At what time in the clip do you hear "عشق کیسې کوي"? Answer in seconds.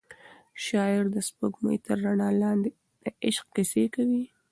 3.25-4.23